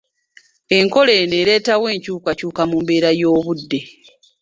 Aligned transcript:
Enkola 0.77 1.11
eno 1.21 1.35
ereetawo 1.41 1.85
enkyukakyuka 1.93 2.61
mu 2.69 2.77
mbeera 2.83 3.09
y'obudde. 3.19 3.79